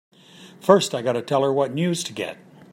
[0.59, 2.39] First I gotta tell her what news to get!